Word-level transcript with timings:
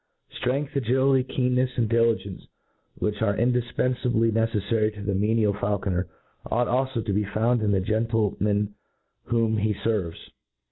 Strength, 0.31 0.71
agiUty, 0.73 1.23
keennefs, 1.27 1.75
an4 1.75 1.87
diligence, 1.87 2.47
which 2.95 3.21
are 3.21 3.37
indifpenfably 3.37 4.31
neceffary 4.31 4.91
to 4.95 5.01
the 5.03 5.13
menial 5.13 5.53
feulconer, 5.53 6.07
oiight 6.47 6.65
^Ifo 6.89 7.05
to 7.05 7.13
be 7.13 7.23
found 7.25 7.61
in 7.61 7.71
the 7.71 7.81
gentle 7.81 8.35
man 8.39 8.73
whom 9.25 9.57
he 9.59 9.75
feryes. 9.75 10.17